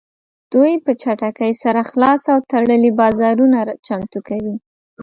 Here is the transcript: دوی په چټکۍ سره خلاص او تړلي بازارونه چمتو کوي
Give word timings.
دوی 0.53 0.73
په 0.85 0.91
چټکۍ 1.01 1.53
سره 1.63 1.81
خلاص 1.89 2.21
او 2.33 2.39
تړلي 2.51 2.91
بازارونه 2.99 3.57
چمتو 3.87 4.19
کوي 4.27 4.55